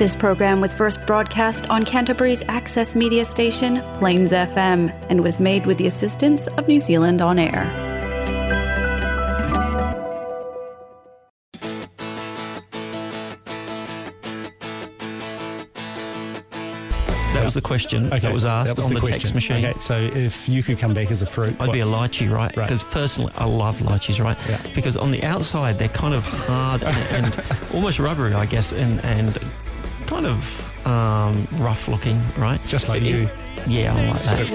[0.00, 5.66] This program was first broadcast on Canterbury's access media station, Plains FM, and was made
[5.66, 7.66] with the assistance of New Zealand On Air.
[17.34, 19.66] That was the question that was asked that was on the, the text machine.
[19.66, 22.34] Okay, so if you could come back as a fruit, I'd what- be a lychee,
[22.34, 22.56] right?
[22.56, 22.66] Right.
[22.66, 24.38] Because personally, I love lychees, right?
[24.48, 24.62] Yeah.
[24.74, 27.44] Because on the outside, they're kind of hard and, and
[27.74, 29.38] almost rubbery, I guess, and, and
[30.10, 32.60] kind of um, rough looking, right?
[32.66, 33.28] just like you.
[33.68, 34.48] Yeah, I like that.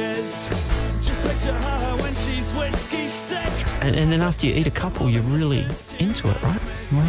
[1.02, 3.48] Just picture her when she's whiskey sick.
[3.82, 5.66] And, and then after you eat a couple, you're really
[6.00, 6.66] into it, right?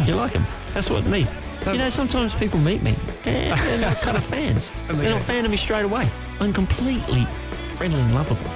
[0.07, 0.45] You like them.
[0.73, 1.27] That's what me.
[1.65, 4.71] You know, sometimes people meet me and they're not kind of fans.
[4.87, 6.07] They They're go- not fan of me straight away.
[6.39, 7.25] I'm completely
[7.75, 8.49] friendly and lovable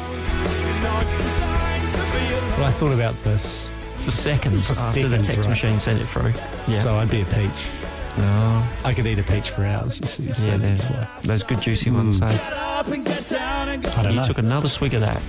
[0.81, 5.17] Not designed to be a Well, I thought about this, for seconds For after the
[5.17, 5.49] text right.
[5.49, 6.33] machine sent it through.
[6.67, 6.81] Yeah.
[6.81, 7.69] so I'd be a peach.
[8.17, 8.63] No.
[8.83, 9.99] I could eat a peach for hours.
[9.99, 11.07] You see, so Yeah, that's why.
[11.23, 12.19] those good juicy ones.
[12.19, 12.29] Mm.
[12.31, 13.89] So get up and get down and go.
[13.95, 14.27] I don't you know.
[14.27, 15.21] took another swig of that.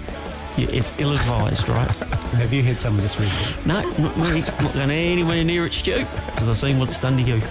[0.56, 1.88] You- It's ill-advised, right?
[2.36, 3.66] Have you had some of this recently?
[3.72, 4.40] no, not me.
[4.40, 7.36] Not going anywhere near it, Stu, because I've seen what it's done to you.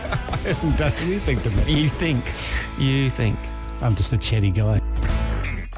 [0.42, 1.82] It hasn't done anything to me.
[1.84, 2.26] You think,
[2.80, 3.38] you think.
[3.82, 4.82] I'm just a chatty guy.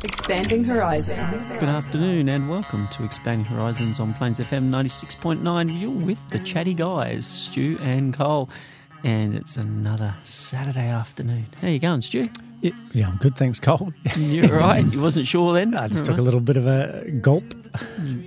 [0.04, 1.50] Expanding horizons.
[1.60, 5.80] Good afternoon and welcome to Expanding Horizons on Plains FM 96.9.
[5.80, 8.50] You're with the chatty guys, Stu and Cole.
[9.04, 11.48] And it's another Saturday afternoon.
[11.62, 12.30] How you going, Stu?
[12.62, 13.92] Yeah, yeah I'm good, thanks, Cole.
[14.18, 14.86] You're right.
[14.86, 15.76] You wasn't sure then?
[15.76, 17.44] I just All took a little bit of a gulp.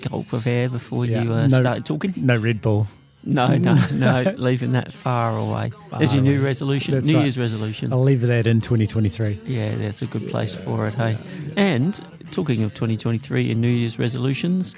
[0.03, 2.13] gulp of air before Yeah, you uh, no- started talking.
[2.17, 2.87] No Red Bull.
[3.29, 5.73] No, no, no, leaving that far away.
[5.99, 7.23] There's your new resolution, That's New right.
[7.23, 7.93] Year's resolution.
[7.93, 9.41] I'll leave that in 2023.
[9.47, 11.19] Yeah, that's a good place for it, hey.
[11.57, 11.99] And
[12.31, 14.75] talking of 2023 and New Year's resolutions,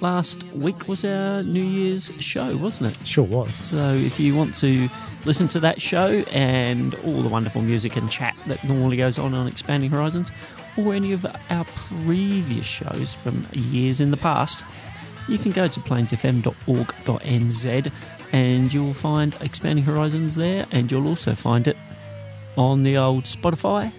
[0.00, 3.06] last week was our New Year's show, wasn't it?
[3.06, 3.54] Sure was.
[3.54, 4.88] So if you want to
[5.24, 9.34] listen to that show and all the wonderful music and chat that normally goes on
[9.34, 10.30] on Expanding Horizons,
[10.76, 11.64] or any of our
[12.04, 14.64] previous shows from years in the past,
[15.28, 17.92] you can go to plainsfm.org.nz
[18.32, 21.76] and you'll find Expanding Horizons there, and you'll also find it
[22.56, 23.92] on the old Spotify,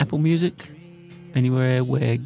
[0.00, 0.68] Apple Music,
[1.34, 2.18] anywhere where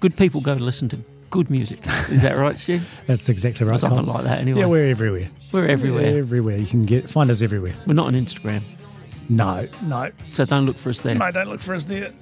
[0.00, 0.98] good people go to listen to
[1.30, 1.78] good music.
[2.08, 2.80] Is that right, Stu?
[3.06, 3.78] That's exactly right.
[3.78, 4.14] Something Cole.
[4.14, 4.60] like that, anyway.
[4.60, 5.28] Yeah, we're everywhere.
[5.52, 6.18] We're everywhere.
[6.18, 6.56] Everywhere.
[6.56, 7.74] You can get find us everywhere.
[7.86, 8.62] We're not on Instagram,
[9.28, 11.14] No, no, so don't look for us there.
[11.14, 11.30] no.
[11.30, 12.12] Don't look for us there.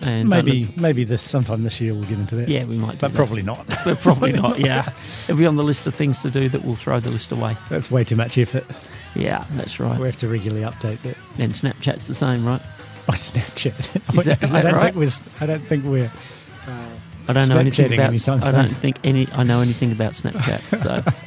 [0.00, 2.48] And Maybe, look- maybe this sometime this year we'll get into that.
[2.48, 3.16] yeah, we might, do but that.
[3.16, 3.66] probably not.
[3.84, 4.58] but probably not.
[4.60, 4.88] Yeah,
[5.24, 7.56] it'll be on the list of things to do that we'll throw the list away.
[7.68, 8.64] That's way too much effort.
[9.16, 9.98] Yeah, that's right.
[9.98, 11.16] We have to regularly update that.
[11.40, 12.60] And Snapchat's the same, right?
[13.14, 14.14] Snapchat.
[14.18, 14.82] Is that- I don't right?
[14.94, 15.10] think we're.
[15.40, 16.10] I don't think we're.
[17.28, 18.28] I don't know anything about.
[18.44, 19.28] I don't think any.
[19.32, 21.12] I know anything about Snapchat.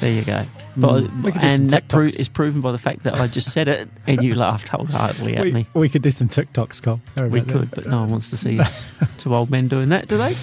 [0.00, 0.44] So there you go.
[0.76, 3.26] But, Mm, could do some and that pro- is proven by the fact that I
[3.26, 5.66] just said it and you laughed wholeheartedly at We, me.
[5.74, 7.00] we could do some TikToks, Cole.
[7.16, 7.48] We about that?
[7.52, 8.60] could, but no one wants to see
[9.18, 10.36] two old men doing that, do they?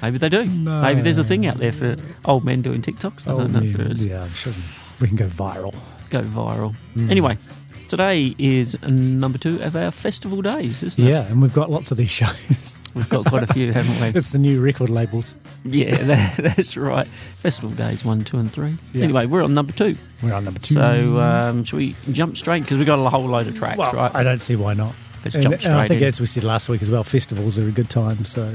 [0.00, 0.44] Maybe they do.
[0.46, 3.26] Maybe there's a thing out there for old men doing TikToks.
[3.26, 4.04] I don't know if yeah, there is.
[4.06, 4.52] yeah, I'm sure
[5.00, 5.74] we can go viral.
[6.08, 6.74] Go viral.
[6.96, 7.10] Mm.
[7.10, 7.36] Anyway,
[7.92, 11.08] today is number two of our festival days, isn't it?
[11.10, 12.76] Yeah, and we've got lots of these shows.
[12.94, 14.18] We've got quite a few, haven't we?
[14.18, 15.36] it's the new record labels.
[15.62, 17.06] Yeah, that, that's right.
[17.06, 18.78] Festival days one, two, and three.
[18.94, 19.04] Yeah.
[19.04, 19.94] Anyway, we're on number two.
[20.22, 20.72] We're on number two.
[20.74, 22.62] So, um, should we jump straight?
[22.62, 24.14] Because we've got a whole load of tracks, well, right?
[24.14, 24.94] I don't see why not.
[25.22, 26.08] Let's And, jump and straight I think, in.
[26.08, 28.24] as we said last week as well, festivals are a good time.
[28.24, 28.50] So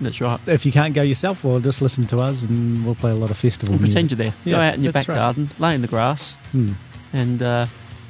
[0.00, 0.40] That's right.
[0.48, 3.30] if you can't go yourself, well, just listen to us and we'll play a lot
[3.30, 4.34] of festival And pretend you're there.
[4.46, 5.14] Go out in your back right.
[5.14, 6.72] garden, lay in the grass, Hmm.
[7.12, 7.66] and, uh,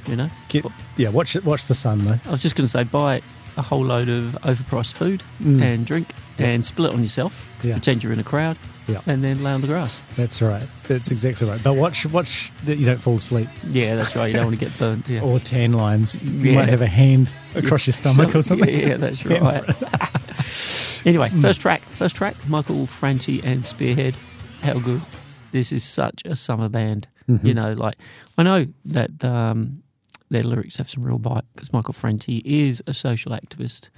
[0.07, 0.65] you know, Get,
[0.97, 1.45] yeah, watch it.
[1.45, 2.19] Watch the sun though.
[2.27, 3.23] I was just going to say buy
[3.57, 5.63] a whole load of overpriced food Mm.
[5.63, 7.59] and drink and spill it on yourself.
[7.63, 7.73] Yeah.
[7.75, 8.57] Pretend you're in a crowd
[8.87, 9.01] Yeah.
[9.07, 10.01] and then lay on the grass.
[10.17, 10.67] That's right.
[10.87, 11.61] That's exactly right.
[11.63, 14.29] But watch, watch that you don't fall asleep Yeah, that's right.
[14.29, 15.09] You don't want to get burnt.
[15.09, 15.23] Yeah.
[15.23, 16.23] or tan lines.
[16.23, 16.55] You Yeah.
[16.55, 18.69] might have a hand across your stomach or something.
[18.73, 19.65] Yeah, that's right.
[21.05, 21.83] anyway, first track.
[21.83, 22.37] First track.
[22.49, 24.15] Michael Franti and Spearhead.
[24.63, 25.01] How good.
[25.53, 27.09] This is such a summer band.
[27.29, 27.47] Mm-hmm.
[27.47, 27.97] You know, like
[28.37, 29.83] I know that um,
[30.31, 33.89] their lyrics have some real bite because Michael Franti is a social activist.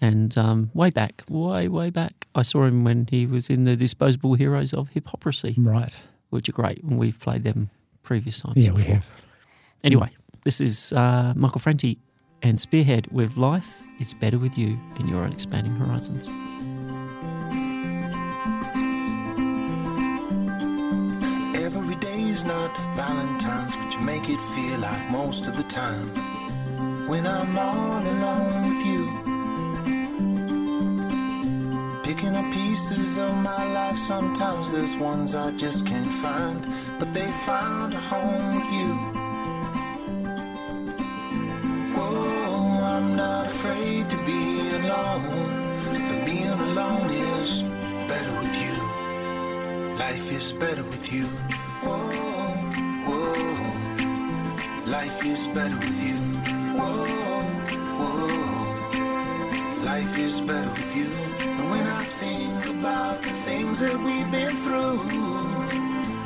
[0.00, 3.76] And um, way back, way way back, I saw him when he was in the
[3.76, 5.94] Disposable Heroes of Hypocrisy, Right.
[6.30, 7.68] which are great, and we've played them
[8.02, 8.56] previous times.
[8.56, 9.06] Yeah, we have.
[9.84, 10.10] Anyway,
[10.44, 11.98] this is uh, Michael Franti
[12.42, 16.28] and Spearhead with Life is Better With You in Your Own Expanding Horizons.
[21.54, 26.08] Every day is not Valentine's, but you make it feel like most of the time
[27.06, 29.04] when I'm all alone with you.
[32.02, 36.66] Picking up pieces of my life, sometimes there's ones I just can't find,
[36.98, 38.90] but they found a home with you.
[41.96, 45.74] Oh, I'm not afraid to be alone,
[46.08, 47.62] but being alone is
[48.08, 48.74] better with you.
[49.96, 51.26] Life is better with you.
[51.82, 52.09] Whoa.
[55.24, 56.16] Is better with you.
[56.76, 57.04] Whoa,
[58.00, 58.26] whoa.
[59.84, 61.10] Life is better with you.
[61.40, 65.00] And when I think about the things that we've been through,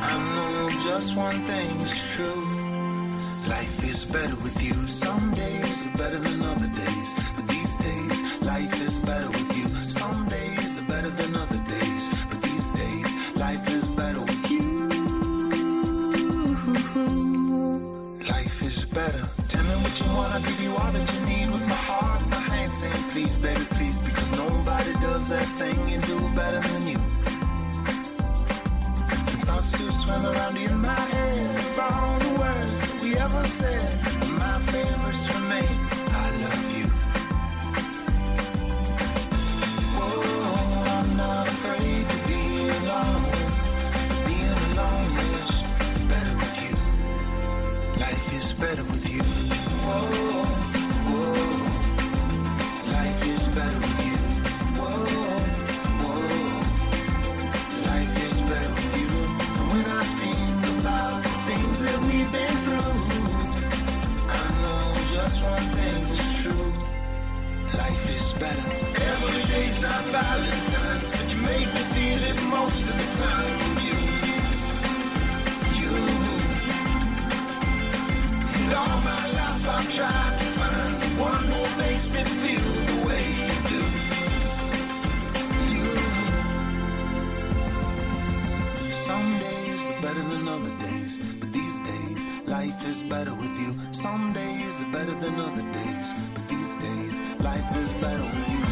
[0.00, 2.44] I know just one thing is true.
[3.49, 4.87] Life is better with you.
[4.87, 7.14] Some days are better than other days.
[7.37, 9.69] But these days, life is better with you.
[9.88, 11.63] Some days are better than other days.
[20.24, 23.04] Want, I'll give you all that you need with my heart and my hand saying,
[23.10, 23.98] please, baby, please.
[23.98, 26.98] Because nobody does that thing you do better than you.
[29.30, 33.44] And thoughts to swim around in my head of all the words that we ever
[33.46, 33.90] said.
[34.44, 35.76] My favorites remain,
[36.22, 36.86] I love you.
[40.02, 42.42] Oh, I'm not afraid to be
[42.78, 43.24] alone.
[44.26, 45.50] Being alone is
[46.10, 46.74] better with you.
[48.00, 49.03] Life is better with
[65.52, 66.70] one thing is true.
[67.81, 68.69] Life is better.
[69.12, 73.55] Every day's not Valentine's, but you make me feel it most of the time.
[73.87, 73.99] You,
[75.81, 75.94] you.
[78.58, 82.99] And all my life I've tried to find the one who makes me feel the
[83.08, 83.82] way you do.
[85.75, 85.91] You.
[89.08, 91.63] Some days are better than other days, but these days
[92.46, 93.76] life is better with you.
[93.93, 98.62] Some days are better than other days, but these days life is better with you.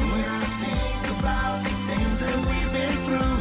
[0.00, 3.40] And when I think about the things that we've been through,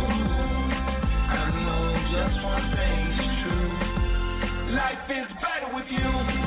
[1.29, 4.75] I know just one thing is true.
[4.75, 6.38] Life is better with you.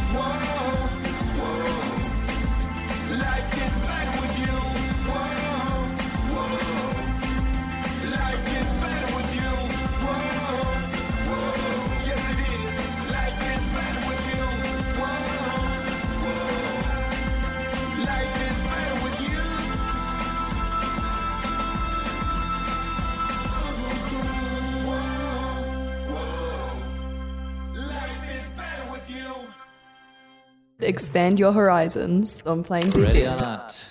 [30.92, 32.94] Expand your horizons on Plains.
[32.94, 33.88] Ready or not?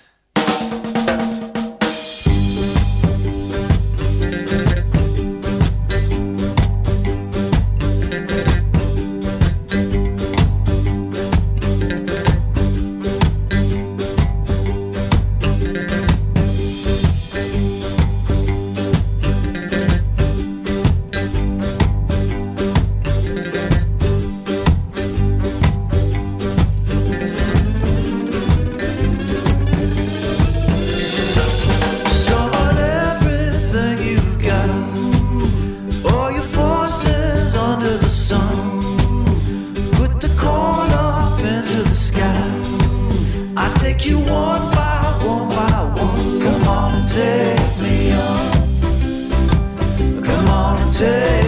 [51.04, 51.41] On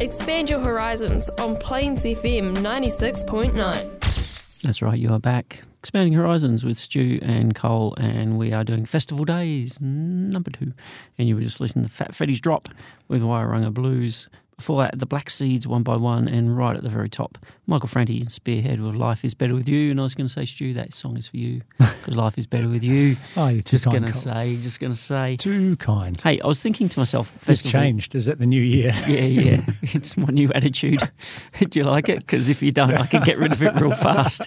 [0.00, 4.62] Expand your horizons on Plains FM 96.9.
[4.62, 5.64] That's right, you are back.
[5.80, 10.72] Expanding Horizons with Stu and Cole, and we are doing Festival Days number two.
[11.18, 12.68] And you were just listening to Fat Freddy's Drop
[13.08, 14.28] with Wairunga Blues.
[14.58, 17.88] Before that, the Black Seeds one by one, and right at the very top, Michael
[17.88, 19.92] Franti Spearhead with Life is Better with You.
[19.92, 22.48] And I was going to say, Stu, that song is for you because life is
[22.48, 23.16] better with you.
[23.36, 25.36] Oh, you're too Just going to say, just going to say.
[25.36, 26.20] Too kind.
[26.20, 28.16] Hey, I was thinking to myself, It's changed.
[28.16, 28.92] Is it the new year?
[29.06, 29.60] yeah, yeah.
[29.82, 31.08] It's my new attitude.
[31.60, 32.18] Do you like it?
[32.18, 34.44] Because if you don't, I can get rid of it real fast.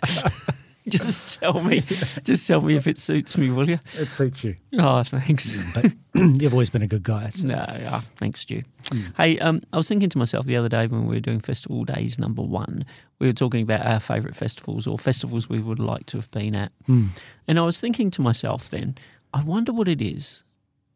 [0.90, 1.82] just tell me.
[2.24, 3.80] Just tell me if it suits me, will you?
[3.98, 4.56] It suits you.
[4.80, 5.56] Oh, thanks.
[5.58, 5.74] Mm,
[6.14, 7.30] but you've always been a good guy.
[7.30, 8.64] so- No, yeah, thanks, Stu.
[8.86, 9.16] Mm.
[9.16, 11.84] Hey, um, I was thinking to myself the other day when we were doing Festival
[11.86, 12.84] Days number one,
[13.20, 16.56] we were talking about our favourite festivals or festivals we would like to have been
[16.56, 16.72] at.
[16.90, 17.10] Mm.
[17.48, 18.96] And I was thinking to myself then,
[19.34, 20.44] I wonder what it is.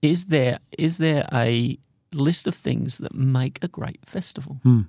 [0.02, 1.78] Is there is there a
[2.13, 4.60] list of things that make a great festival?
[4.63, 4.82] Hmm.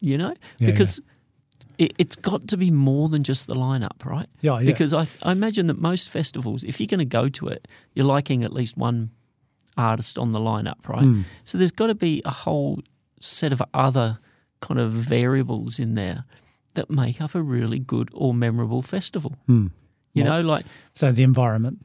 [0.00, 0.34] You know?
[0.58, 1.00] Yeah, because
[1.78, 4.28] It, it's got to be more than just the lineup, right?
[4.40, 4.66] Yeah, yeah.
[4.66, 8.06] Because I, I imagine that most festivals, if you're going to go to it, you're
[8.06, 9.10] liking at least one
[9.76, 11.04] artist on the lineup, right?
[11.04, 11.24] Mm.
[11.44, 12.80] So there's got to be a whole
[13.20, 14.18] set of other
[14.60, 16.24] kind of variables in there
[16.74, 19.36] that make up a really good or memorable festival.
[19.48, 19.70] Mm.
[20.14, 21.84] You know, like So the environment.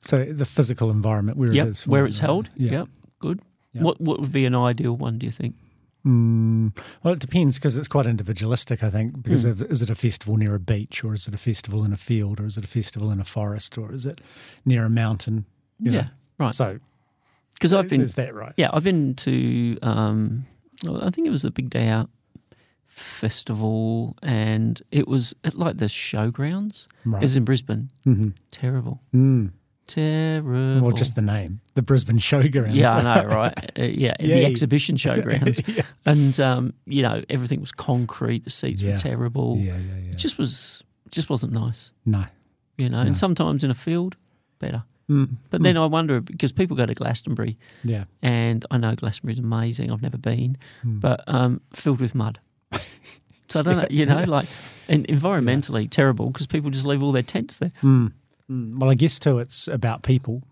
[0.00, 1.86] So the physical environment where yep, it is.
[1.86, 2.50] where it's held.
[2.56, 2.70] Yeah.
[2.72, 2.88] Yep,
[3.20, 3.40] good.
[3.72, 5.18] What what would be an ideal one?
[5.18, 5.54] Do you think?
[6.06, 9.22] Mm, well, it depends because it's quite individualistic, I think.
[9.22, 9.50] Because Mm.
[9.50, 11.96] of, is it a festival near a beach, or is it a festival in a
[11.96, 14.20] field, or is it a festival in a forest, or is it
[14.64, 15.44] near a mountain?
[15.78, 15.98] you know?
[15.98, 16.06] Yeah,
[16.38, 16.54] right.
[16.54, 16.78] So
[17.54, 18.52] Because I've been is that right?
[18.56, 19.78] Yeah, I've been to.
[19.82, 20.46] Um,
[20.88, 22.10] I think it was the Big Day Out
[22.86, 26.86] festival, and it was at like the showgrounds.
[27.04, 27.18] Right.
[27.22, 27.90] It was in Brisbane.
[28.04, 29.52] hmm Terrible, Mm.
[29.86, 30.80] Terrible.
[30.80, 32.74] Well, just the name, the Brisbane Showgrounds.
[32.74, 33.70] yeah, I know, right?
[33.78, 35.82] Uh, yeah, the exhibition showgrounds, yeah.
[36.06, 38.44] and um, you know everything was concrete.
[38.44, 38.92] The seats Yeah.
[38.92, 39.56] were terrible.
[39.58, 40.10] yeah, yeah, yeah.
[40.12, 41.92] It just was, just wasn't nice.
[42.06, 42.24] no.
[42.78, 43.06] You know, No.
[43.06, 44.16] and sometimes in a field,
[44.58, 44.82] better.
[45.10, 45.28] Mm.
[45.50, 48.04] But then I wonder because people go to Glastonbury, Yeah.
[48.22, 49.90] and I know Glastonbury's amazing.
[49.92, 51.00] I've never been, Mm.
[51.00, 52.40] but um, filled with mud.
[53.50, 54.48] so I don't know, you know, like
[54.88, 57.72] and environmentally terrible because people just leave all their tents there.
[58.50, 58.72] Mm.
[58.74, 58.78] Mm.
[58.80, 60.42] Well, I guess too, it's about people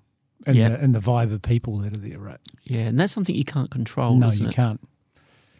[0.47, 0.71] and, Yeah.
[0.71, 2.39] the, and the vibe of people that are there, right?
[2.65, 4.17] Yeah, and that's something you can't control.
[4.17, 4.55] no, you it?
[4.55, 4.81] can't.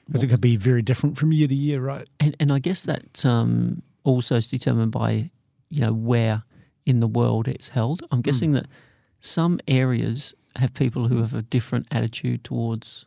[0.07, 2.09] Because it could be very different from year to year, right?
[2.19, 5.31] And and I guess that um, also is determined by
[5.69, 6.43] you know where
[6.85, 8.01] in the world it's held.
[8.01, 8.07] Hmm.
[8.17, 8.67] I'm guessing that
[9.21, 13.07] some areas have people who have a different attitude towards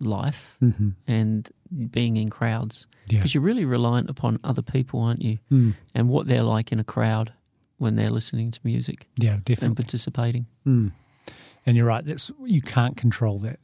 [0.00, 0.88] life Mm-hmm.
[1.06, 1.48] and
[1.90, 3.18] being in crowds Yeah.
[3.18, 5.38] because you're really reliant upon other people, aren't you?
[5.52, 5.74] Mm.
[5.94, 7.32] And what they're like in a crowd
[7.78, 9.66] when they're listening to music Yeah, definitely.
[9.66, 10.46] and participating.
[10.66, 10.92] Mm.
[11.66, 12.04] And you're right.
[12.04, 13.58] That's you can't control that.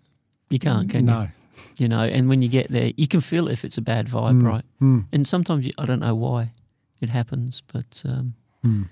[0.51, 1.23] You can't, can no.
[1.23, 1.29] you?
[1.77, 4.41] You know, and when you get there, you can feel if it's a bad vibe,
[4.41, 4.47] Mm.
[4.47, 4.65] right?
[4.81, 5.05] Mm.
[5.13, 6.53] And sometimes you, I don't know why
[7.01, 8.89] it happens, but um, Mm.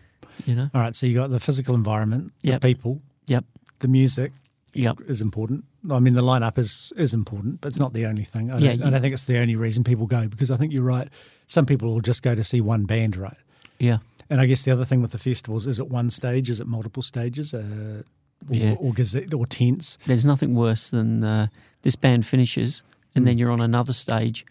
[0.47, 0.95] you know, All right.
[0.95, 2.61] So you got the physical environment, Yep.
[2.61, 3.45] the people, Yep.
[3.81, 4.33] the music
[4.75, 5.65] yep, is important.
[5.91, 8.51] I mean, the lineup is is important, but it's not the only thing.
[8.51, 10.57] I Yeah, don't, you- I don't think it's the only reason people go because I
[10.57, 11.09] think you're right.
[11.47, 13.37] Some people will just go to see one band, right?
[13.79, 13.99] yeah,
[14.31, 16.51] And I guess the other thing with the festivals is it one stage?
[16.51, 17.55] Is it multiple stages?
[17.55, 18.03] Uh,
[18.51, 18.75] or, Yeah.
[18.79, 19.99] or, gazette, or tents?
[20.07, 21.47] There's nothing worse than uh,
[21.83, 22.83] this band finishes
[23.15, 23.27] and Mm.
[23.27, 24.45] then you're on another stage.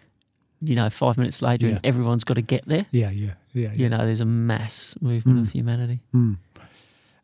[0.62, 1.76] You know, five minutes later, Yeah.
[1.76, 2.86] and everyone's got to get there.
[2.92, 3.72] Yeah, yeah, yeah.
[3.74, 6.00] You know, there's a mass movement of humanity.
[6.16, 6.38] Mm.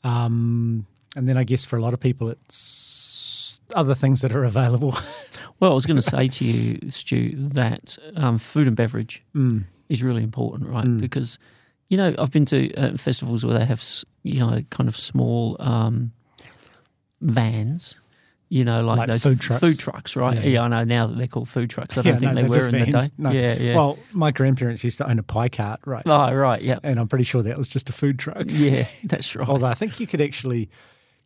[0.04, 0.86] Um,
[1.16, 4.96] and then I guess for a lot of people, it's other things that are available.
[5.60, 9.64] Well, I was going to say to you, Stu, that um, food and beverage Mm.
[9.88, 10.84] is really important, right?
[10.84, 11.00] Mm.
[11.00, 11.40] Because,
[11.94, 13.84] you know, I've been to uh, festivals where they have,
[14.24, 16.12] you know, kind of small um,
[17.22, 18.00] vans,
[18.50, 19.60] you know, like, Like those food trucks?
[19.62, 20.36] Food trucks, right?
[20.38, 20.50] Yeah.
[20.50, 21.98] Yeah, I know now that they're called food trucks.
[21.98, 23.10] I don't Yeah, think no, they were in the day.
[23.20, 23.30] No.
[23.32, 23.76] Yeah, yeah.
[23.76, 26.04] Well, my grandparents used to own a pie cart, right?
[26.06, 26.80] oh, right, yeah.
[26.82, 28.46] And I'm pretty sure that was just a food truck.
[28.48, 29.48] Yeah, that's right.
[29.48, 30.70] Although I think you could actually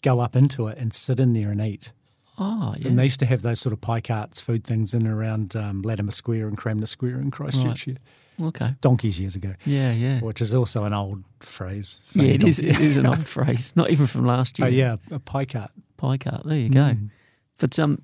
[0.02, 1.94] go up into it and sit in there and eat.
[2.38, 2.90] oh, yeah.
[2.90, 5.56] And they used to have those sort of pie carts, food things in and around
[5.56, 7.88] um, Latimer Square and Cranmer Square in Christchurch.
[7.88, 7.96] Yeah.
[8.42, 8.76] Okay.
[8.82, 10.20] Donkeys years ago, Yeah, yeah.
[10.20, 12.12] which is also an old phrase.
[12.16, 13.74] Yeah, it is, it is an old phrase.
[13.76, 14.68] Not even from last year.
[14.68, 15.72] Oh, yeah, a pie cart.
[15.98, 16.44] Pie cart.
[16.46, 16.80] There you go.
[16.80, 17.10] Mm.
[17.58, 18.02] But um,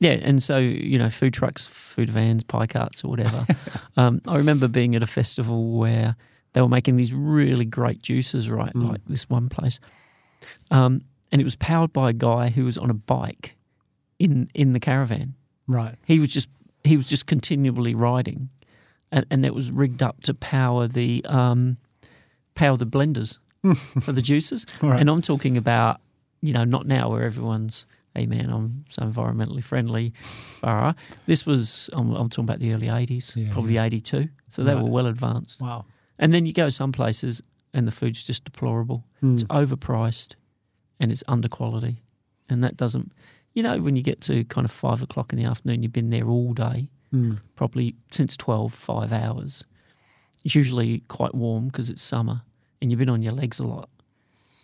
[0.00, 3.46] yeah, and so you know, food trucks, food vans, pie carts, or whatever.
[3.96, 6.16] um, I remember being at a festival where
[6.52, 8.72] they were making these really great juices, right?
[8.74, 8.88] Mm.
[8.90, 9.80] Like this one place,
[10.70, 13.56] um, and it was powered by a guy who was on a bike
[14.18, 15.34] in in the caravan.
[15.66, 15.94] Right.
[16.06, 16.48] He was just
[16.84, 18.48] he was just continually riding,
[19.12, 21.76] and and that was rigged up to power the um,
[22.54, 23.38] power the blenders
[24.02, 24.66] for the juices.
[24.82, 25.00] Right.
[25.00, 26.00] And I'm talking about
[26.42, 30.12] you know not now where everyone's hey man, I'm so environmentally friendly.
[30.60, 30.94] Borough.
[31.26, 34.28] This was, I'm, I'm talking about the early 80s, Yeah, probably 82.
[34.48, 34.82] So they Right.
[34.82, 35.60] were well advanced.
[35.60, 35.84] Wow.
[36.18, 37.40] And then you go some places
[37.74, 39.04] and the food's just deplorable.
[39.20, 39.34] Hmm.
[39.34, 40.34] It's overpriced
[40.98, 42.02] and it's under quality.
[42.48, 43.12] And that doesn't,
[43.54, 46.10] you know, when you get to kind of five o'clock in the afternoon, you've been
[46.10, 47.40] there all day, Mm.
[47.56, 49.64] probably since 12, five hours.
[50.44, 52.42] It's usually quite warm because it's summer
[52.80, 53.88] and you've been on your legs a lot.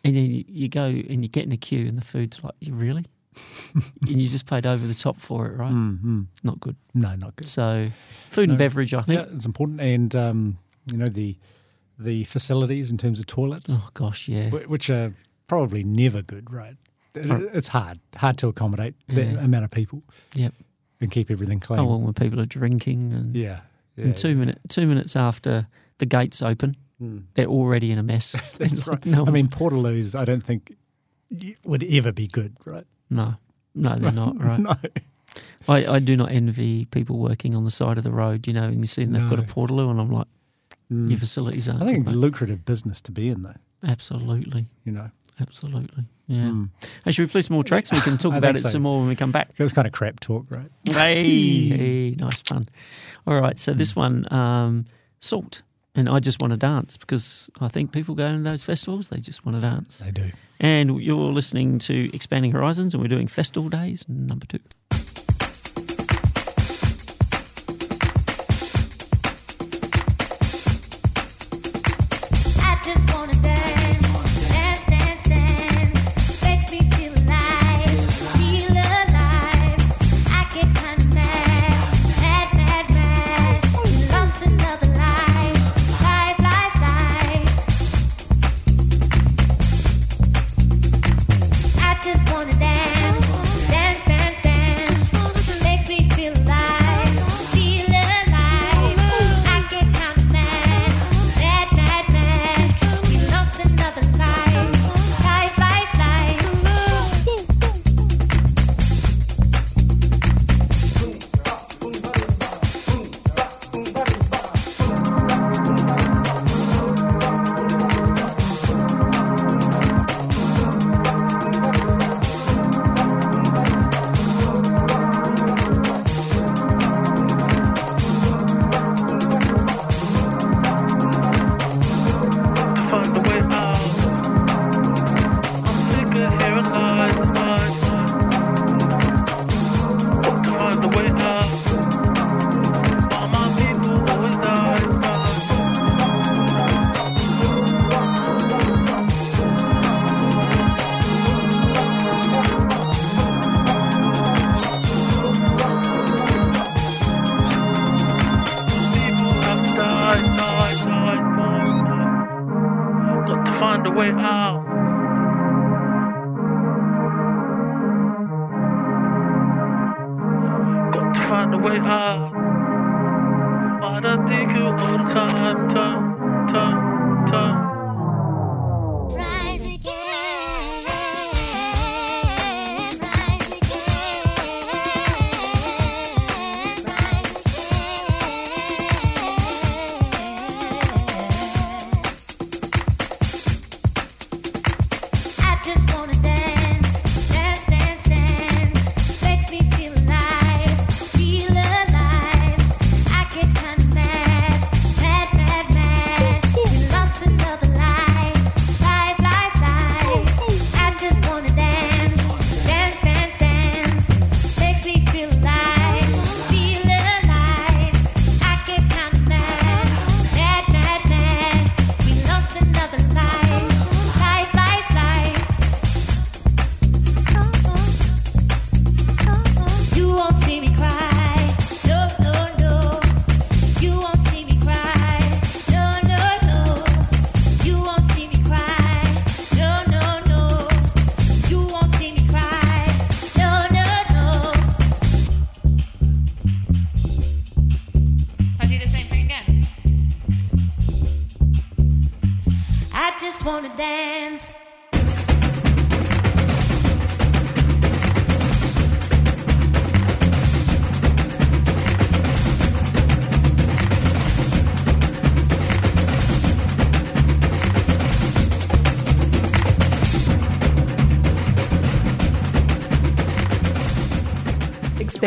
[0.05, 2.55] And then you, you go and you get in the queue and the food's like,
[2.61, 3.07] you really?
[4.03, 5.73] and you just paid over the top for it, right?
[5.73, 6.27] Mm, mm.
[6.45, 6.77] Not good.
[6.93, 7.49] No, not good.
[7.49, 7.87] So,
[8.31, 8.53] food No.
[8.53, 9.21] and beverage, I think.
[9.27, 10.59] Yeah, it's important, and um,
[10.93, 11.37] you know the
[11.99, 14.51] the facilities in terms of toilets, Oh, gosh, yeah.
[14.51, 15.09] which are
[15.49, 16.77] probably never good, right?
[17.15, 19.23] It's hard, hard to accommodate Yeah.
[19.41, 20.03] amount of people
[20.35, 20.53] Yep.
[21.05, 21.79] And keep everything clean.
[21.81, 23.61] Oh, well, when people are drinking and, yeah,
[23.97, 25.67] yeah, and two, minute, two minutes after
[25.99, 27.25] the gates open, Mm.
[27.35, 28.33] they're already in a mess.
[28.59, 29.05] That's right.
[29.05, 30.77] no I mean, Portaloos, I don't think
[31.65, 32.87] would ever be good, right?
[33.11, 33.35] no,
[33.75, 34.61] no, they're not, right?
[34.61, 34.75] no.
[35.69, 38.65] I, I do not envy people working on the side of the road, you know,
[38.65, 39.49] and you see them, they've got a No.
[39.49, 40.29] Portaloo, and I'm like,
[40.93, 41.09] Mm.
[41.09, 43.55] your facilities aren't I think lucrative business to be in, though.
[43.83, 44.67] Absolutely.
[44.85, 46.05] You know, Absolutely.
[46.27, 46.39] Yeah.
[46.45, 46.71] Mm.
[47.05, 47.93] Hey, should we play some more tracks?
[47.93, 48.69] We can talk about it so.
[48.71, 49.51] some more when we come back.
[49.57, 50.71] it was kind of crap talk, right?
[50.85, 51.69] Hey,
[52.11, 52.63] hey, nice fun.
[53.27, 53.79] All right, so Hmm.
[53.79, 54.85] this one, um,
[55.21, 55.63] Salt.
[55.97, 59.19] And I just want to dance because I think people go to those festivals, they
[59.21, 59.99] just want to dance.
[60.01, 60.29] They do.
[60.59, 64.59] And you're listening to Expanding Horizons, and we're doing Festival Days number two.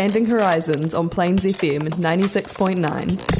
[0.07, 3.36] Expanding Horizons on Plains FM 96.9.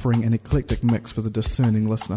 [0.00, 2.16] offering an eclectic mix for the discerning listener.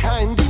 [0.00, 0.38] Kind.
[0.40, 0.47] you.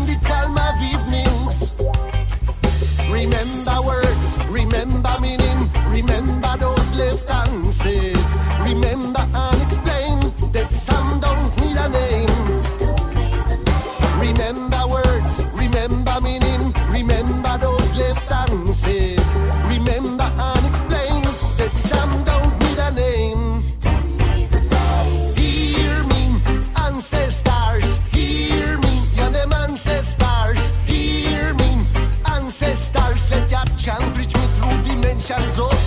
[35.30, 35.77] Ocean Zoo.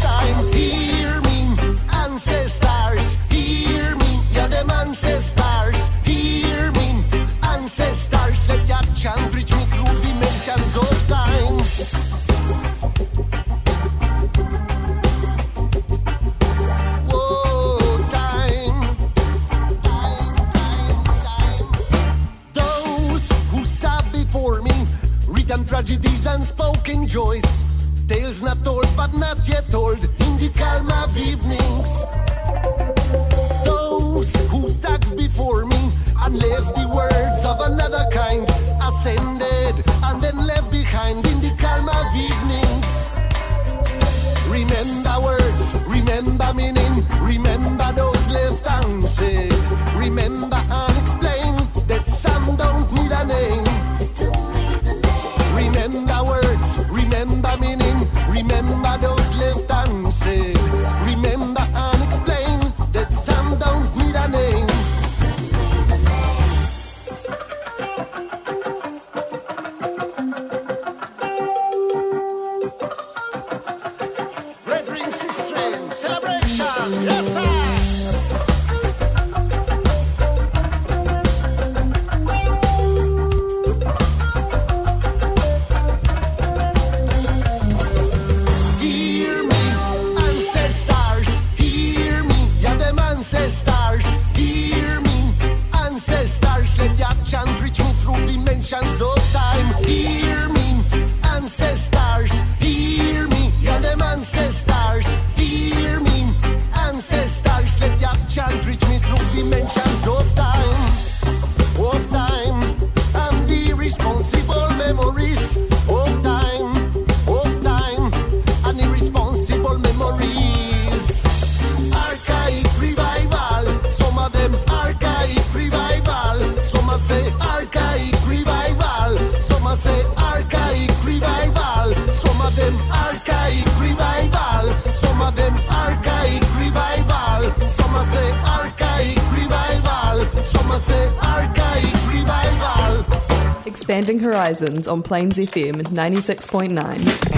[144.02, 147.31] Expanding Horizons on Plains FM 96.9.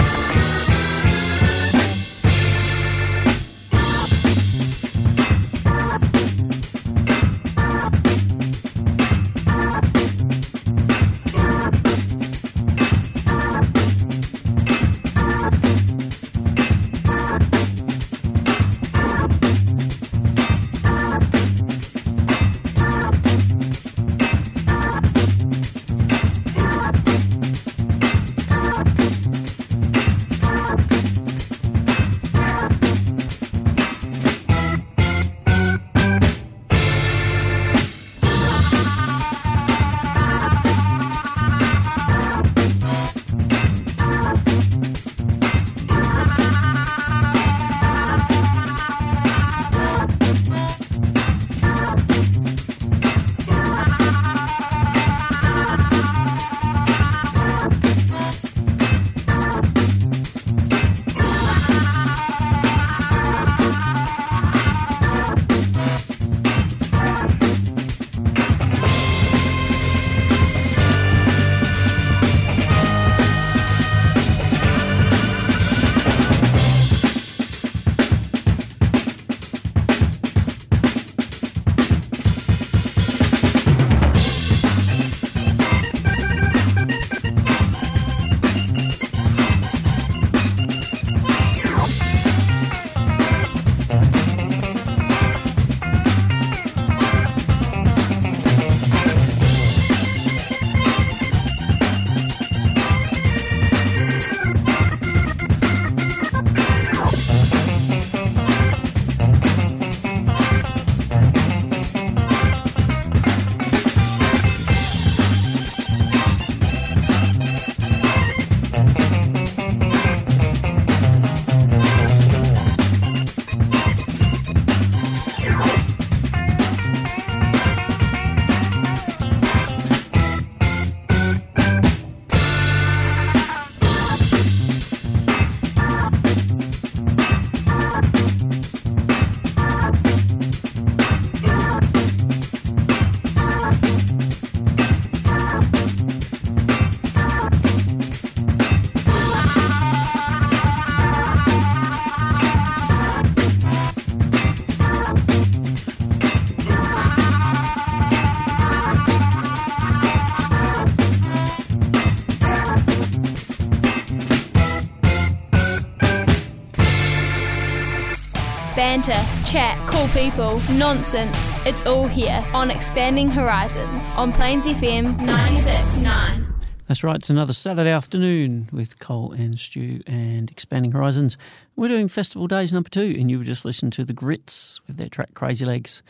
[170.04, 171.36] cool people, nonsense.
[171.66, 176.44] It's all here on Expanding Horizons on Plains FM 96.9.
[176.88, 181.38] That's right, it's another Saturday afternoon with Cole and Stu and Expanding Horizons.
[181.76, 184.98] We're doing Festival Days number two, and you were just listening to The Grits with
[184.98, 186.02] their track Crazy Legs.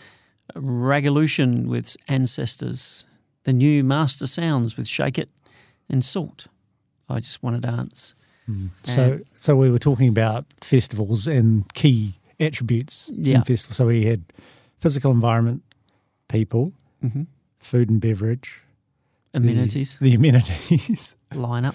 [0.55, 3.07] Ragolution with Ancestors,
[3.45, 5.29] the new Mastersounds with Shake It,
[5.89, 6.49] and Salt.
[7.09, 8.15] I just want to dance.
[8.47, 8.67] Hmm.
[8.83, 13.37] So, so we were talking about festivals and key attributes Yeah.
[13.37, 13.77] in festivals.
[13.77, 14.23] So we had
[14.79, 15.63] physical environment,
[16.29, 16.73] people,
[17.03, 17.27] Mhm.
[17.59, 18.63] food and beverage,
[19.33, 19.99] the- Amenities.
[20.01, 21.75] the, amenities, lineup,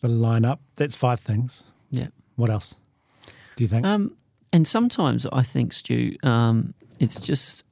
[0.00, 0.58] the lineup.
[0.76, 1.64] That's five things.
[1.90, 2.08] Yeah.
[2.36, 2.76] What else?
[3.56, 3.84] Do you think?
[3.86, 4.16] Um,
[4.52, 7.64] and sometimes I think, Stu, um, it's just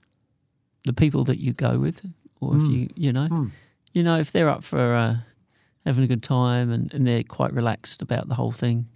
[0.84, 2.00] the people that you go with,
[2.40, 2.72] or if Mm.
[2.72, 3.50] you, you know, Mm.
[3.92, 5.16] you know, if they're up for uh,
[5.84, 8.86] having a good time and, and they're quite relaxed about the whole thing,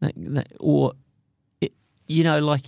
[0.00, 0.92] that, that, or,
[2.10, 2.62] you know, like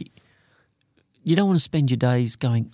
[1.25, 2.73] you don't want to spend your days going,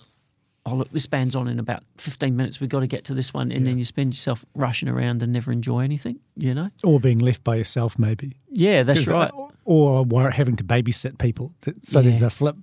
[0.65, 3.33] oh, look, this band's on in about 15 minutes, we've got to get to this
[3.33, 3.51] one.
[3.51, 6.69] And then you spend yourself rushing around and never enjoy anything, you know?
[6.83, 8.35] or being left by yourself, maybe.
[8.51, 9.31] Yeah, that's uh, right.
[9.65, 11.53] Or wor- having to babysit people.
[11.61, 12.55] That- So there's a flip.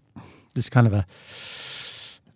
[0.54, 1.06] There's kind of a.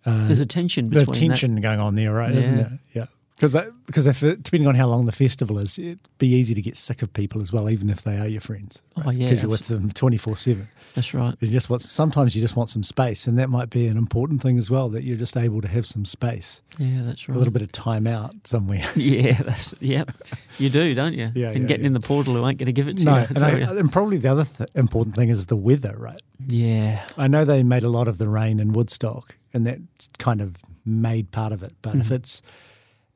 [0.04, 1.34] Uh, There's a tension There's between that.
[1.38, 2.34] tension going on there, right?
[2.34, 2.72] Isn't it?
[2.94, 3.06] Yeah.
[3.40, 6.60] Because because if it, depending on how long the festival is, it'd be easy to
[6.60, 8.82] get sick of people as well, even if they are your friends.
[9.02, 10.68] Oh, yeah, Because you're with them twenty four seven.
[10.94, 11.34] That's right.
[11.40, 14.42] You just want sometimes you just want some space, and that might be an important
[14.42, 14.90] thing as well.
[14.90, 17.34] That you're just able to have some space, Yeah, that's right.
[17.34, 18.84] a little bit of time out somewhere.
[18.94, 20.10] Yeah, that's yep.
[20.58, 21.32] You do, don't you?
[21.34, 21.86] Yeah, And yeah, getting yeah.
[21.88, 23.26] in the portal who ain't going to give it to no, you.
[23.30, 26.20] And, I, and probably the other th- important thing is the weather, right?
[26.46, 27.06] Yeah.
[27.16, 29.78] I know they made a lot of the rain in Woodstock, and that
[30.18, 31.72] kind of made part of it.
[31.80, 32.16] But if Mhm.
[32.16, 32.42] it's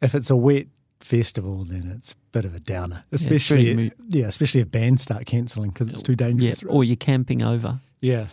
[0.05, 0.67] if it's a wet
[1.01, 5.03] festival, then it's a bit of a downer, it's especially pretty yeah, especially if bands
[5.03, 6.63] start cancelling because it's too Yeah, dangerous.
[6.63, 6.73] right?
[6.73, 7.81] or you're camping over.
[8.01, 8.27] yeah,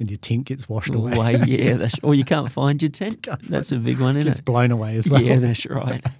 [0.00, 1.12] and your tent gets washed away.
[1.12, 3.26] Away, yeah, or you can't find your tent.
[3.48, 4.44] That's a big one, isn't gets it?
[4.44, 5.22] blown away as well.
[5.22, 6.04] Yeah, that's right.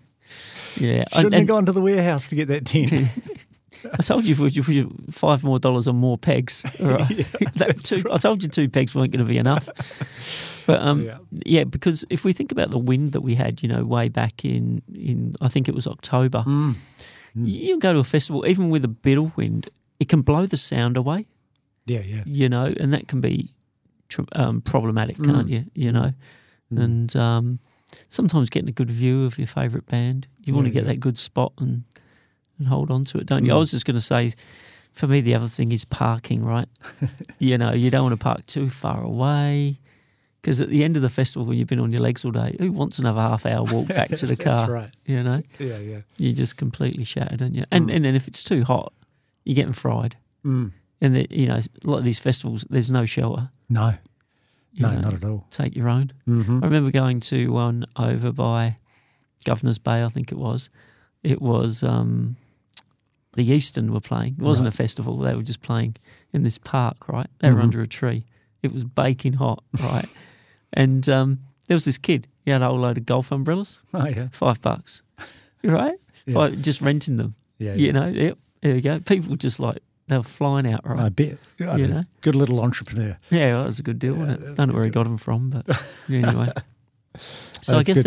[0.76, 2.92] Yeah, Shouldn't and- have gone to the warehouse to get that tent.
[3.92, 6.62] I told you, if you five more dollars on more pegs.
[6.80, 7.08] right.
[7.54, 9.68] That two, I told you two pegs weren't going to be enough.
[10.68, 11.18] But um, Yeah.
[11.46, 11.64] yeah.
[11.64, 14.82] because if we think about the wind that we had, you know, way back in
[14.94, 16.74] in I think it was October, Mm.
[17.34, 20.56] you go to a festival, even with a bit of wind, it can blow the
[20.56, 21.26] sound away.
[21.86, 22.22] yeah, yeah.
[22.26, 23.34] you know, and that can be
[24.10, 25.54] tr- um, problematic, can't Mm.
[25.54, 25.64] you?
[25.84, 26.12] You know,
[26.70, 26.82] Mm.
[26.84, 27.58] and um,
[28.10, 30.92] sometimes getting a good view of your favourite band, you want to get yeah.
[30.92, 31.84] that good spot and
[32.58, 33.52] and hold on to it, don't you?
[33.52, 33.60] I Mm.
[33.60, 34.32] was just going to say,
[34.92, 36.44] for me, the other thing is parking.
[36.44, 36.68] Right,
[37.38, 39.78] you know, you don't want to park too far away.
[40.48, 42.56] Because at the end of the festival, when you've been on your legs all day,
[42.58, 44.54] who wants another half hour walk back to the car?
[44.54, 44.90] That's right.
[45.04, 46.00] You know, Yeah, yeah.
[46.16, 47.64] you're just completely shattered, aren't you?
[47.70, 47.96] And Mm.
[47.96, 48.94] and then if it's too hot,
[49.44, 50.16] you're getting fried.
[50.46, 50.72] Mm.
[51.02, 53.50] And the, you know, a lot of these festivals, there's no shelter.
[53.68, 53.92] No,
[54.78, 55.44] no, know, not at all.
[55.50, 56.12] Take your own.
[56.26, 56.62] Mhm.
[56.62, 58.78] I remember going to one over by
[59.44, 60.70] Governor's Bay, I think it was.
[61.22, 62.36] It was um,
[63.36, 64.36] the Eastern were playing.
[64.38, 64.72] It wasn't Right.
[64.72, 65.18] a festival.
[65.18, 65.96] They were just playing
[66.32, 67.28] in this park, right?
[67.40, 67.64] They were Mhm.
[67.64, 68.24] under a tree.
[68.62, 70.06] It was baking hot, right?
[70.72, 72.26] and um, there was this kid.
[72.44, 73.80] He had a whole load of golf umbrellas.
[73.94, 75.02] Oh yeah, Five bucks,
[75.64, 75.94] right?
[76.26, 76.34] Yeah.
[76.34, 77.34] Five, just renting them.
[77.58, 77.74] yeah.
[77.74, 77.92] You yeah.
[77.92, 79.00] know, yep, there we go.
[79.00, 81.00] People just like, they were flying out, right?
[81.00, 81.38] I bet.
[81.60, 81.90] I You bet.
[81.90, 82.04] know?
[82.22, 83.16] Good little entrepreneur.
[83.30, 84.54] Yeah, well, that was a good deal, Yeah, wasn't it?
[84.56, 85.64] Don't know where he got them from, but
[86.10, 86.50] anyway.
[87.62, 88.02] So I guess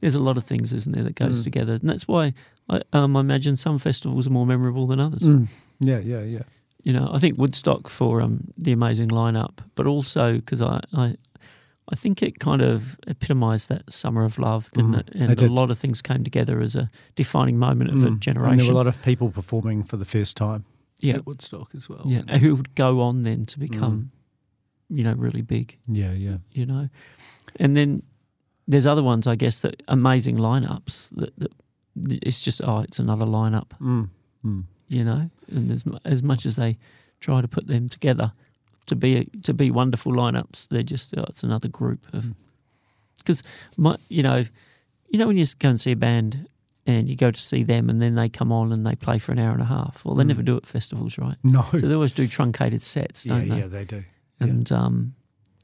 [0.00, 1.44] there's a lot of things, isn't there, that goes Mm.
[1.44, 2.32] together, and that's why
[2.68, 5.22] I, um, I imagine some festivals are more memorable than others.
[5.22, 5.48] Mm.
[5.80, 6.42] Yeah, yeah, yeah.
[6.84, 11.16] You know, I think Woodstock for um, the amazing lineup, but also because I, I,
[11.90, 14.98] I think it kind of epitomised that summer of love, didn't Mhm.
[15.00, 15.10] it?
[15.14, 15.50] They And a did.
[15.50, 18.06] lot of things came together as a defining moment of a Mm.
[18.06, 18.66] And there generation.
[18.66, 20.64] were a lot of people performing for the first time
[21.00, 22.02] yeah, at Woodstock as well.
[22.06, 24.10] yeah, and who would go on then to become,
[24.88, 25.76] you know, really big.
[25.88, 26.38] yeah, yeah.
[26.52, 26.88] you know.
[27.58, 28.02] And then
[28.68, 31.52] there's other ones, I guess, that amazing lineups that, that
[32.22, 34.08] it's just oh, it's another lineup, Mm.
[34.44, 34.64] Mm.
[34.88, 35.30] you know.
[35.48, 36.78] And as as much as they
[37.20, 38.32] try to put them together
[38.92, 42.34] to be to be wonderful lineups, they're just oh, it's another group of Mm.
[43.18, 43.42] because
[43.76, 44.44] my you know
[45.08, 46.46] you know when you go and see a band.
[46.84, 49.30] And you go to see them, and then they come on and they play for
[49.30, 50.04] an hour and a half.
[50.04, 50.32] Well, they Mm.
[50.34, 51.36] never do it at festivals, right?
[51.44, 51.62] No.
[51.76, 53.58] So they always do truncated sets, yeah, don't they?
[53.60, 53.96] yeah, they do.
[54.40, 54.46] Yeah.
[54.48, 55.14] And um,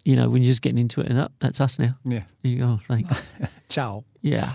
[0.04, 1.98] you know, when you're just getting into it, and oh, that's us now.
[2.04, 2.22] Yeah.
[2.44, 3.20] You go, oh, thanks.
[3.68, 4.04] Ciao.
[4.22, 4.54] yeah.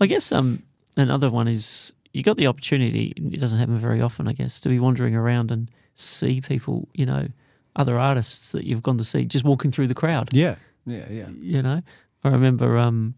[0.00, 0.62] I guess um,
[0.96, 3.12] another one is you got the opportunity.
[3.16, 6.88] It doesn't happen very often, I guess, to be wandering around and see people.
[6.94, 7.28] You know,
[7.76, 10.28] other artists that you've gone to see just walking through the crowd.
[10.32, 10.56] Yeah,
[10.86, 11.28] yeah, yeah.
[11.40, 11.82] You know,
[12.24, 13.14] I remember um,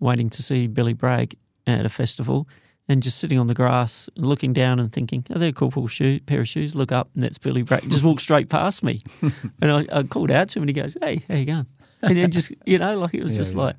[0.00, 1.36] waiting to see Billy Bragg
[1.66, 2.48] at a festival.
[2.86, 5.70] And just sitting on the grass, and looking down and thinking, "Oh, they're a cool,
[5.70, 7.88] cool shoe, pair of shoes." Look up, and that's Billy Bragg.
[7.90, 9.00] Just walked straight past me,
[9.62, 11.66] and I, I called out to him, and he goes, "Hey, how you going?"
[12.02, 13.60] And then just, you know, like it was Yeah, just yeah.
[13.62, 13.76] like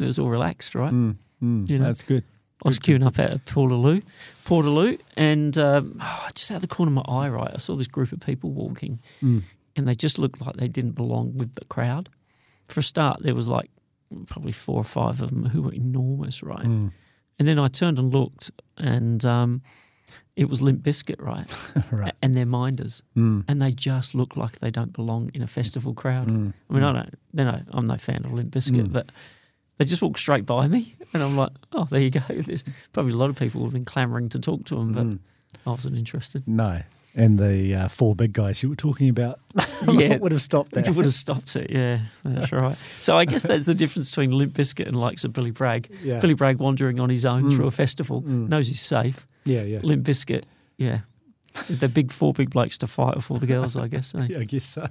[0.00, 0.92] it was all relaxed, right?
[0.92, 1.14] Mm.
[1.40, 1.70] Mm.
[1.70, 1.84] You know.
[1.84, 2.24] That's good.
[2.64, 4.02] I was queuing up at of Portaloo,
[4.44, 6.02] Portaloo, and um,
[6.34, 8.50] just out of the corner of my eye, right, I saw this group of people
[8.50, 9.42] walking, Mm.
[9.76, 12.08] and they just looked like they didn't belong with the crowd.
[12.66, 13.70] For a start, there was like
[14.26, 16.64] probably four or five of them who were enormous, right?
[16.66, 16.92] Mm.
[17.38, 19.62] And then I turned and looked, and um,
[20.34, 21.46] it was Limp Bizkit, right?
[21.92, 22.14] Right.
[22.20, 23.44] And they're minders, Mm.
[23.46, 26.26] and they just look like they don't belong in a festival crowd.
[26.26, 26.52] Mm.
[26.68, 28.92] I mean, I don't, they know I'm no fan of Limp Bizkit, Mm.
[28.92, 29.10] but
[29.78, 32.20] they just walk straight by me, and I'm like, oh, there you go.
[32.28, 35.18] There's probably a lot of people have been clamouring to talk to them, but Mm.
[35.66, 36.46] I wasn't interested.
[36.46, 36.82] No.
[37.14, 39.40] And the uh, four big guys you were talking about
[39.88, 40.18] Yeah.
[40.18, 40.84] would have stopped there.
[40.86, 42.76] You would have stopped it, yeah, that's right.
[43.00, 45.88] So I guess that's the difference between Limp Bizkit and likes of Billy Bragg.
[46.04, 46.20] Yeah.
[46.20, 47.56] Billy Bragg wandering on his own Mm.
[47.56, 48.48] through a festival, Mm.
[48.48, 49.26] knows he's safe.
[49.44, 49.80] Yeah, yeah.
[49.82, 50.44] Limp Bizkit,
[50.76, 51.00] yeah.
[51.68, 54.14] The big four big blokes to fight with all the girls, I guess.
[54.14, 54.26] eh?
[54.30, 54.86] Yeah, I guess so.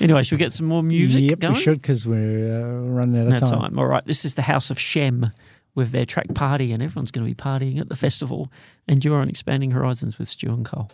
[0.00, 1.54] Anyway, should we get some more music Yep, going?
[1.54, 3.60] we should because we're uh, running out of time.
[3.60, 3.78] time.
[3.78, 5.30] All right, this is the House of Shem
[5.74, 8.50] with their track Party, and everyone's going to be partying at the festival.
[8.88, 10.90] And you're on Expanding Horizons with Stu and Cole.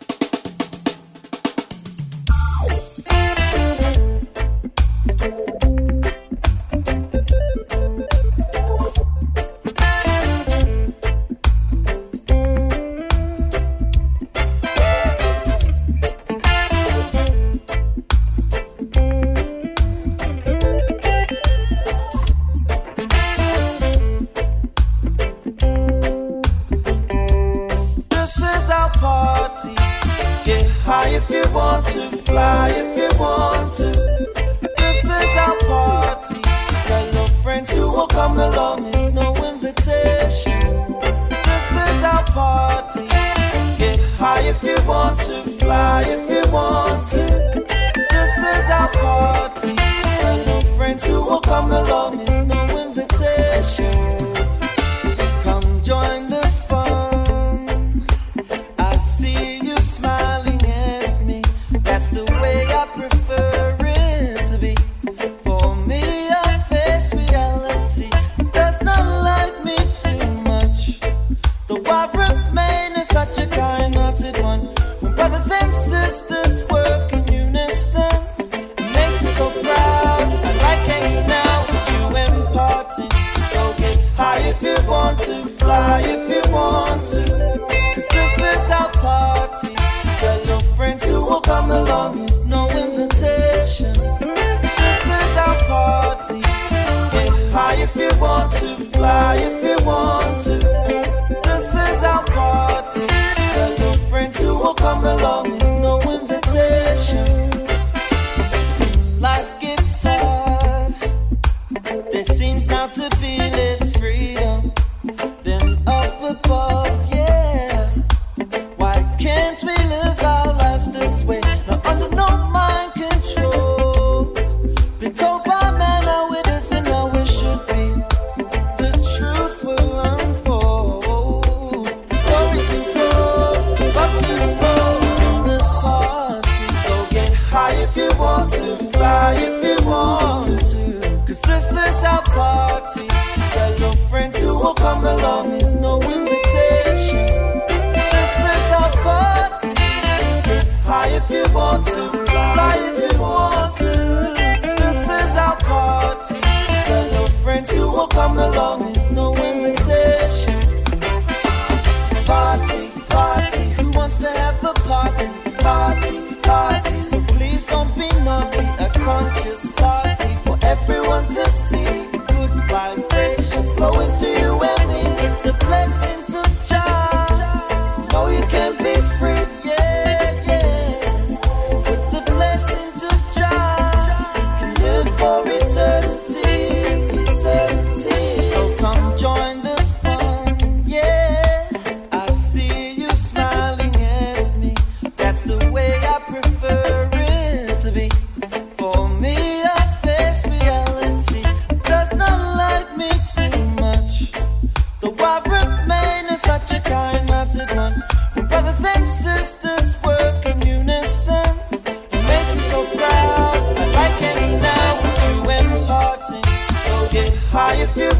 [105.23, 105.62] Will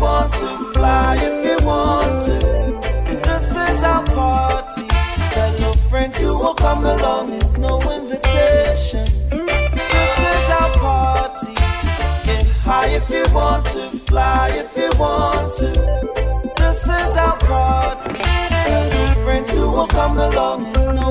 [0.04, 2.38] want to, fly if you want to.
[3.26, 4.86] This is our party.
[5.36, 7.30] Tell your friends who will come along.
[7.32, 9.06] There's no invitation.
[9.94, 11.54] This is our party.
[12.28, 15.72] Get high if you want to, fly if you want to.
[16.62, 18.20] This is our party.
[18.68, 20.58] Tell your friends who will come along.
[20.74, 21.03] There's no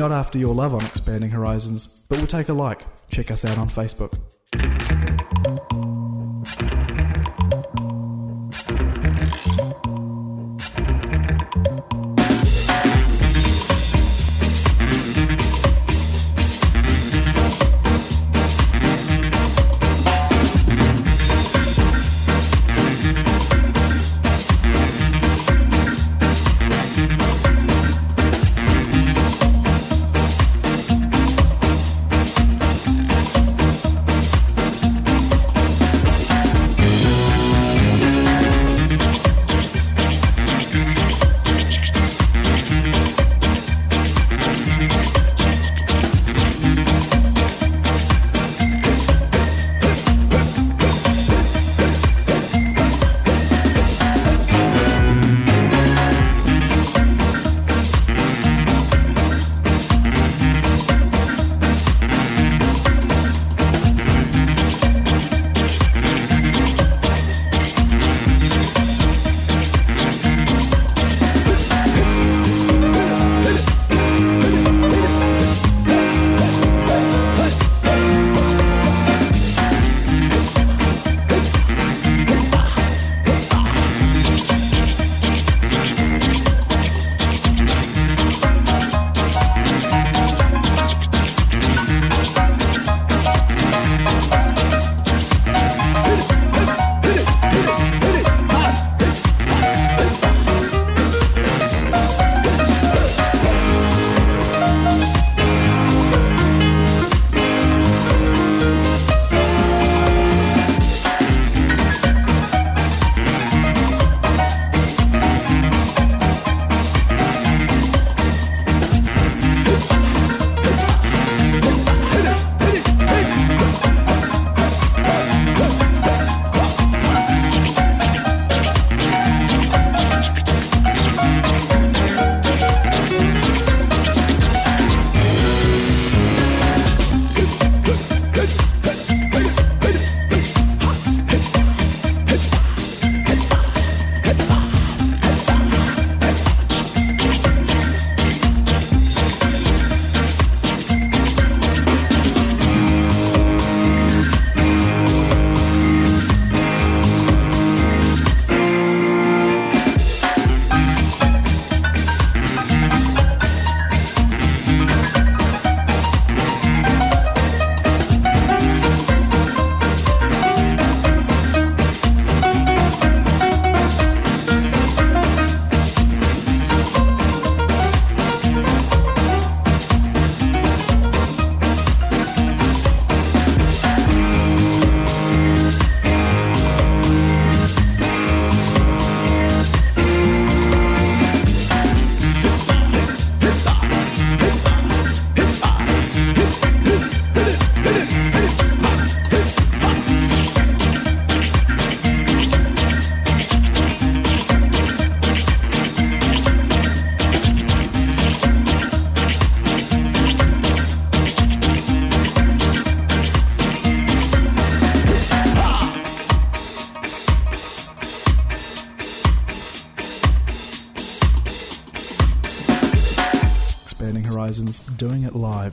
[0.00, 2.80] Not after your love on Expanding Horizons, but we'll take a like.
[3.10, 4.18] Check us out on Facebook.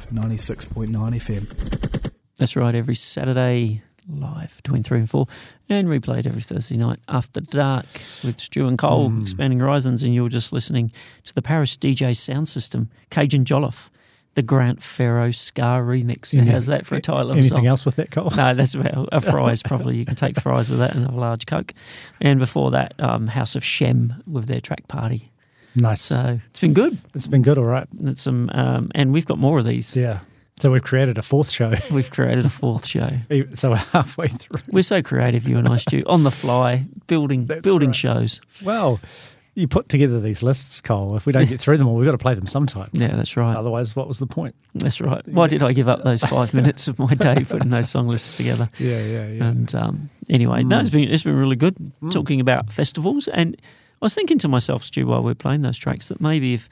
[0.06, 2.12] 96.9 FM.
[2.38, 5.26] That's right, every Saturday live between 3 and 4
[5.70, 7.86] and replayed every Thursday night after dark
[8.24, 9.24] with Stu and Cole, Mm.
[9.24, 10.92] Expanding Horizons, and you're just listening
[11.26, 13.90] to the Paris DJ sound system, Cajun Jolliffe,
[14.36, 16.34] the Grant Ferro Scar remix.
[16.34, 17.66] Any- How's that for a title of a anything song?
[17.68, 18.32] else with that, Cole?
[18.38, 19.98] No, that's about a fries probably.
[19.98, 21.74] You can take fries with that and have a large Coke.
[22.22, 25.32] And before that, um, House of Shem with their track party.
[25.78, 26.02] Nice.
[26.02, 26.98] So it's been good.
[27.14, 27.88] It's been good, all right.
[28.04, 29.96] It's some, um, and we've got more of these.
[29.96, 30.20] Yeah.
[30.60, 31.76] So we've created a fourth show.
[31.92, 33.10] We've created a fourth show.
[33.54, 34.62] So we're halfway through.
[34.72, 38.42] We're so creative, you and I, Stu, on the fly, building building shows.
[38.64, 39.00] Well,
[39.54, 41.16] you put together these lists, Cole.
[41.16, 42.90] If we don't get through them all, we've got to play them sometime.
[42.94, 43.56] Yeah, that's right.
[43.56, 44.56] Otherwise, what was the point?
[44.74, 45.22] That's right.
[45.30, 48.36] Why did I give up those five minutes of my day putting those song lists
[48.38, 48.68] together?
[48.80, 49.44] Yeah, yeah, yeah.
[49.46, 50.82] And um, anyway, no, Mm.
[50.82, 52.12] it's been it's been really good Mm.
[52.12, 53.28] talking about festivals.
[53.28, 53.58] And
[54.02, 56.70] I was thinking to myself, Stu, while we are playing those tracks, that maybe if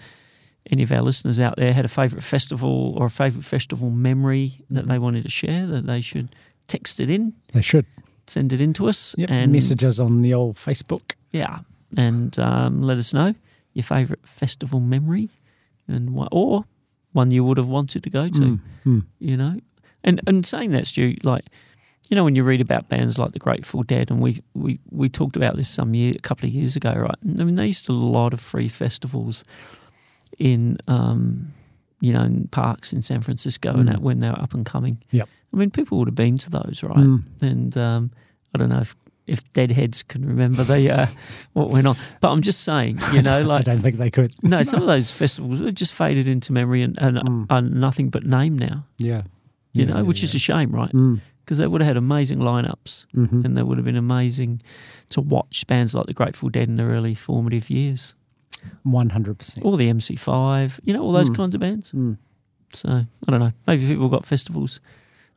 [0.72, 4.54] any of our listeners out there had a favourite festival or a favourite festival memory
[4.70, 6.36] that they wanted to share, that they should
[6.68, 7.86] text it in, They should.
[8.28, 9.30] send it in to us, Yep.
[9.32, 11.14] and Messages on the old Facebook.
[11.32, 11.60] Yeah,
[11.98, 13.34] and um, let us know
[13.74, 15.30] your favourite festival memory,
[15.88, 16.66] and what, or
[17.12, 18.42] one you would have wanted to go to.
[18.42, 19.04] Mm, mm.
[19.20, 19.60] You know,
[20.04, 21.46] and and saying that, Stu, like
[22.10, 25.10] you know, when you read about bands like the Grateful Dead, and we we we
[25.10, 27.16] talked about this some year, a couple of years ago, right?
[27.40, 29.44] I mean, they used to do a lot of free festivals
[30.38, 31.54] in, um,
[32.02, 33.92] you know, in parks in San Francisco, and Mm.
[33.94, 34.98] that when they were up and coming.
[35.12, 35.30] Yep.
[35.54, 36.98] I mean, people would have been to those, right?
[36.98, 37.24] Mm.
[37.42, 38.12] And um,
[38.54, 38.96] I don't know if
[39.28, 41.08] if deadheads can remember the uh,
[41.54, 44.36] what went on, but I'm just saying, you know, like I don't think they could.
[44.44, 47.46] no, some of those festivals are just faded into memory and, and Mm.
[47.50, 48.86] are nothing but name now.
[49.00, 49.24] Yeah.
[49.74, 50.92] You Yeah, know, yeah, which is a shame, right?
[51.46, 53.46] Because they would have had amazing lineups, Mhm.
[53.46, 54.62] and they would have been amazing
[55.10, 58.16] to watch bands like the Grateful Dead in their early formative years,
[58.82, 59.64] One hundred percent.
[59.64, 60.80] or the MC5.
[60.84, 61.36] You know, all those Mm.
[61.36, 61.92] kinds of bands.
[61.92, 62.18] Mm.
[62.72, 63.54] So I don't know.
[63.68, 64.80] Maybe people got festivals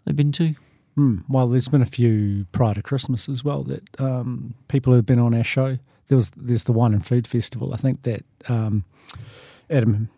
[0.06, 0.54] they've been to.
[0.96, 1.24] Mm.
[1.28, 5.18] Well, there's been a few prior to Christmas as well that um, people have been
[5.20, 5.78] on our show.
[6.09, 7.74] There was there's the Wine and Food Festival.
[7.74, 8.84] I think that um,
[9.70, 10.09] Adam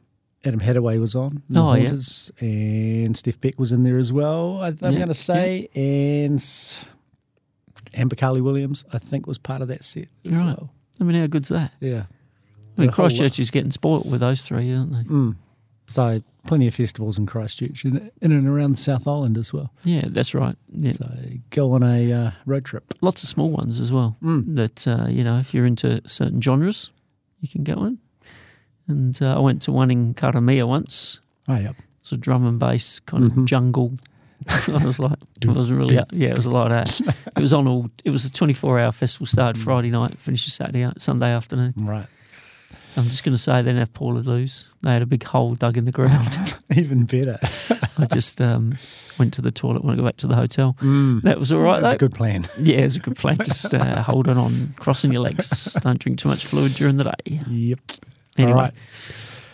[0.44, 1.42] Adam Hattaway was on.
[1.50, 1.90] the Oh, yeah.
[2.40, 4.58] And Steph Beck was in there as well.
[4.62, 6.84] I, I'm Yeah, going to say, and s-
[7.94, 10.46] Amber Carly Williams, I think, was part of that set as Right.
[10.56, 10.70] well.
[11.00, 11.72] I mean, how good's that?
[11.80, 12.04] Yeah.
[12.78, 13.10] I mean, A whole lot.
[13.10, 15.02] Christchurch is getting spoilt with those three, aren't they?
[15.02, 15.36] Mm.
[15.86, 19.72] So plenty of festivals in Christchurch and in and around the South Island as well.
[19.84, 20.54] Yeah, that's right.
[20.72, 20.92] Yeah.
[20.92, 21.10] So
[21.50, 22.94] go on a uh, road trip.
[23.02, 24.16] Lots of small ones as well.
[24.22, 24.54] Mm.
[24.54, 26.92] That uh, you know, if you're into certain genres,
[27.40, 27.98] you can go in.
[28.90, 31.20] And uh, I went to one in Karamea once.
[31.48, 31.68] Oh, yeah.
[32.00, 33.38] It's a drum and bass kind Mhm.
[33.38, 33.92] of jungle.
[34.48, 37.16] I was like, it wasn't really, yeah, it was a lot of that.
[37.36, 37.90] It was on all.
[38.04, 39.26] It was a 24 hour festival.
[39.26, 41.74] Started Friday night, finished Saturday, Sunday afternoon.
[41.76, 42.06] Right.
[42.96, 44.66] I'm just going to say they didn't have Portaloos.
[44.82, 46.56] They had a big hole dug in the ground.
[46.76, 47.38] Even better.
[47.98, 48.76] I just um,
[49.18, 50.76] went to the toilet when I got back to the hotel.
[50.80, 51.22] Mm.
[51.22, 51.80] That was all right.
[51.80, 52.06] That's though.
[52.06, 52.48] a good plan.
[52.58, 53.36] Yeah, it's a good plan.
[53.36, 55.74] Just uh, hold on, on, crossing your legs.
[55.82, 57.40] Don't drink too much fluid during the day.
[57.48, 57.78] Yep.
[58.38, 58.52] Anyway.
[58.52, 58.74] All right.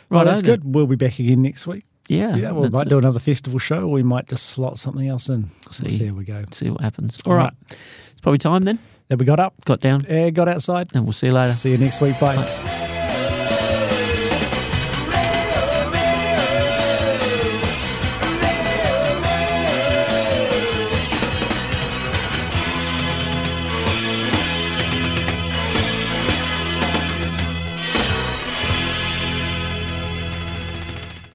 [0.09, 0.61] Well, Right, that's then.
[0.61, 0.74] good.
[0.74, 1.85] We'll be back again next week.
[2.09, 2.89] Yeah, Yeah, we might it.
[2.91, 5.51] do another festival show or we might just slot something else in.
[5.72, 5.89] See.
[5.89, 6.45] See how we go.
[6.53, 7.20] See what happens.
[7.27, 7.53] All right.
[7.70, 8.79] It's probably time then.
[9.09, 10.89] That we got up, Got down, uh, got outside.
[10.95, 11.53] and we'll see you later.
[11.53, 12.18] See you next week.
[12.20, 12.74] Bye.